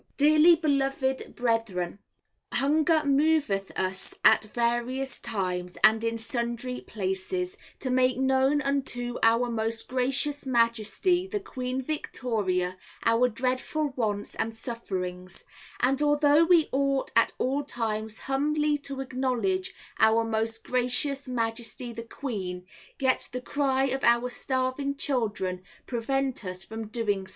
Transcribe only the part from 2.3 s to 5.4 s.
Hunger moveth us at various